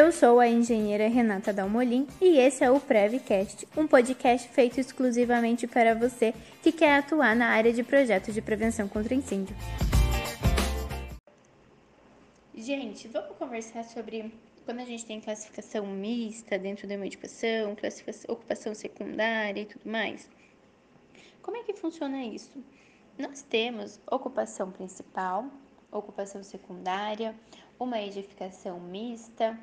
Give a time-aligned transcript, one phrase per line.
[0.00, 5.66] Eu sou a engenheira Renata Dalmolin e esse é o Prevcast, um podcast feito exclusivamente
[5.66, 6.32] para você
[6.62, 9.56] que quer atuar na área de projetos de prevenção contra incêndio.
[12.54, 14.32] Gente, vamos conversar sobre
[14.64, 19.90] quando a gente tem classificação mista dentro da uma educação, classificação, ocupação secundária e tudo
[19.90, 20.30] mais.
[21.42, 22.64] Como é que funciona isso?
[23.18, 25.46] Nós temos ocupação principal,
[25.90, 27.34] ocupação secundária,
[27.80, 29.58] uma edificação mista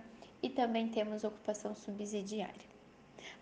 [0.45, 2.69] e também temos ocupação subsidiária.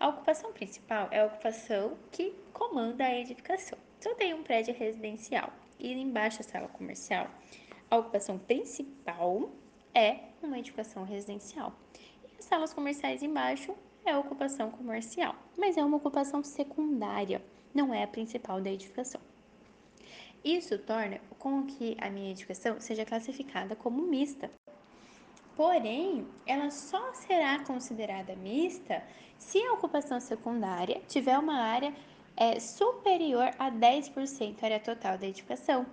[0.00, 3.78] A ocupação principal é a ocupação que comanda a edificação.
[4.00, 7.28] Se eu tenho um prédio residencial e embaixo a sala comercial,
[7.90, 9.50] a ocupação principal
[9.94, 11.74] é uma edificação residencial.
[12.24, 17.44] E as salas comerciais embaixo é a ocupação comercial, mas é uma ocupação secundária,
[17.74, 19.20] não é a principal da edificação.
[20.42, 24.50] Isso torna com que a minha edificação seja classificada como mista.
[25.56, 29.02] Porém, ela só será considerada mista
[29.38, 31.94] se a ocupação secundária tiver uma área
[32.36, 35.86] é, superior a 10% área total da edificação.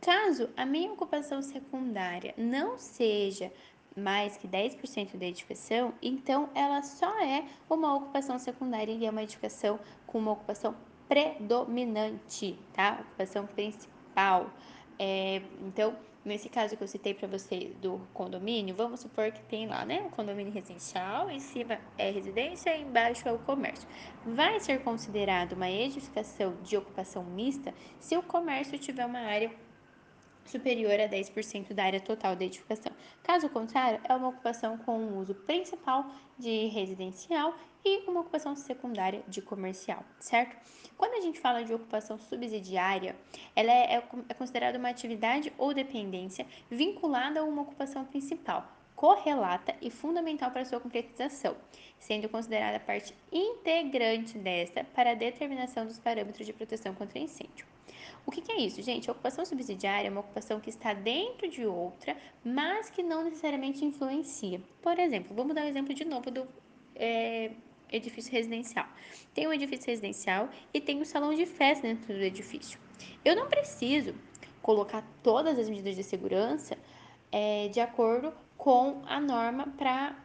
[0.00, 3.52] Caso a minha ocupação secundária não seja
[3.96, 9.22] mais que 10% da edificação, então ela só é uma ocupação secundária e é uma
[9.22, 10.74] edificação com uma ocupação
[11.08, 12.98] predominante, tá?
[13.02, 14.50] Ocupação principal.
[14.98, 19.66] É, então, nesse caso que eu citei para você do condomínio, vamos supor que tem
[19.66, 23.88] lá, né, um condomínio residencial, em cima é residência e embaixo é o comércio.
[24.24, 29.50] Vai ser considerado uma edificação de ocupação mista se o comércio tiver uma área
[30.44, 32.92] superior a 10% da área total da edificação.
[33.22, 36.06] Caso contrário, é uma ocupação com um uso principal
[36.38, 37.54] de residencial
[37.84, 40.56] e uma ocupação secundária de comercial, certo?
[40.96, 43.16] Quando a gente fala de ocupação subsidiária,
[43.56, 49.74] ela é, é, é considerada uma atividade ou dependência vinculada a uma ocupação principal, correlata
[49.82, 51.56] e fundamental para sua concretização,
[51.98, 57.71] sendo considerada parte integrante desta para a determinação dos parâmetros de proteção contra incêndio.
[58.24, 59.08] O que, que, é isso, gente?
[59.08, 63.84] A ocupação subsidiária é uma ocupação que está dentro de outra, mas que não necessariamente
[63.84, 64.60] influencia.
[64.80, 66.46] Por exemplo, vamos dar um exemplo de novo do
[66.94, 67.50] é,
[67.90, 68.86] edifício residencial.
[69.34, 72.78] Tem um edifício residencial e tem um salão de festa dentro do edifício.
[73.24, 74.14] Eu não preciso
[74.62, 76.78] colocar todas as medidas de segurança
[77.32, 80.16] é, de acordo com a norma para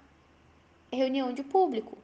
[0.91, 1.97] reunião de público.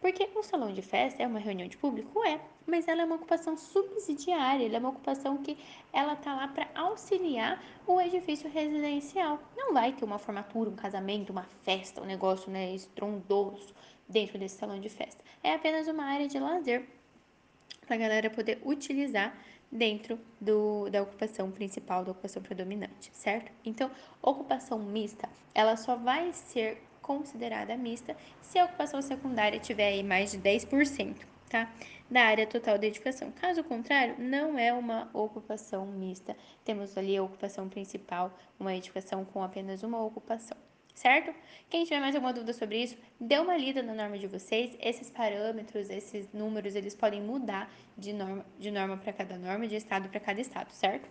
[0.00, 2.24] Porque o salão de festa é uma reunião de público?
[2.24, 5.58] É, mas ela é uma ocupação subsidiária, ela é uma ocupação que
[5.92, 9.40] ela tá lá para auxiliar o edifício residencial.
[9.56, 13.74] Não vai ter uma formatura, um casamento, uma festa, um negócio né, estrondoso
[14.08, 15.22] dentro desse salão de festa.
[15.42, 16.86] É apenas uma área de lazer
[17.84, 19.36] para a galera poder utilizar
[19.70, 23.52] dentro do, da ocupação principal, da ocupação predominante, certo?
[23.64, 23.90] Então,
[24.22, 30.30] ocupação mista, ela só vai ser considerada mista se a ocupação secundária tiver aí mais
[30.32, 31.16] de 10%,
[31.48, 31.72] tá?
[32.10, 33.32] Da área total da edificação.
[33.32, 36.36] Caso contrário, não é uma ocupação mista.
[36.66, 38.30] Temos ali a ocupação principal,
[38.60, 40.56] uma edificação com apenas uma ocupação
[40.94, 41.32] certo?
[41.70, 44.76] Quem tiver mais alguma dúvida sobre isso, dê uma lida na norma de vocês.
[44.80, 49.76] Esses parâmetros, esses números, eles podem mudar de norma de norma para cada norma, de
[49.76, 51.08] estado para cada estado, certo?